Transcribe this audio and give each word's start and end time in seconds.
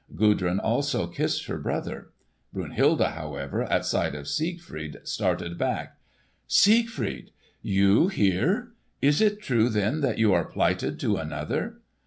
Gudrun 0.15 0.59
also 0.59 1.01
had 1.05 1.15
kissed 1.15 1.45
her 1.45 1.59
brother. 1.59 2.09
Brunhilde, 2.51 3.01
however, 3.13 3.61
at 3.71 3.85
sight 3.85 4.15
of 4.15 4.27
Siegfried 4.27 4.99
started 5.03 5.59
back. 5.59 5.95
"Siegfried! 6.47 7.29
You 7.61 8.07
here? 8.07 8.71
Is 9.03 9.21
it 9.21 9.43
true 9.43 9.69
then 9.69 10.01
that 10.01 10.17
you 10.17 10.33
are 10.33 10.45
plighted 10.45 10.99
to 11.01 11.17
another?" 11.17 11.81